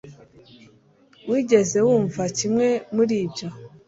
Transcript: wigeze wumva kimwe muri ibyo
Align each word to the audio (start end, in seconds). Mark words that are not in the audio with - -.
wigeze 1.29 1.77
wumva 1.87 2.21
kimwe 2.37 2.67
muri 2.95 3.13
ibyo 3.25 3.47